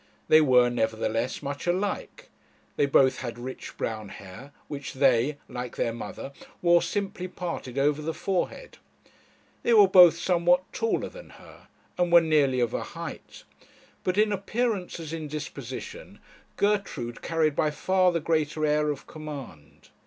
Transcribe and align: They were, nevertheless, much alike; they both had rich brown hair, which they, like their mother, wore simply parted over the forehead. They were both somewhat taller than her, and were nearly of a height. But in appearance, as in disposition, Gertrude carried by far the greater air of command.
They 0.29 0.41
were, 0.41 0.71
nevertheless, 0.71 1.43
much 1.43 1.67
alike; 1.67 2.29
they 2.75 2.87
both 2.87 3.19
had 3.19 3.37
rich 3.37 3.77
brown 3.77 4.09
hair, 4.09 4.51
which 4.67 4.93
they, 4.93 5.37
like 5.47 5.75
their 5.75 5.93
mother, 5.93 6.31
wore 6.63 6.81
simply 6.81 7.27
parted 7.27 7.77
over 7.77 8.01
the 8.01 8.11
forehead. 8.11 8.79
They 9.61 9.75
were 9.75 9.87
both 9.87 10.17
somewhat 10.17 10.63
taller 10.73 11.07
than 11.07 11.29
her, 11.29 11.67
and 11.99 12.11
were 12.11 12.19
nearly 12.19 12.59
of 12.59 12.73
a 12.73 12.81
height. 12.81 13.43
But 14.03 14.17
in 14.17 14.31
appearance, 14.31 14.99
as 14.99 15.13
in 15.13 15.27
disposition, 15.27 16.17
Gertrude 16.57 17.21
carried 17.21 17.55
by 17.55 17.69
far 17.69 18.11
the 18.11 18.19
greater 18.19 18.65
air 18.65 18.89
of 18.89 19.05
command. 19.05 19.89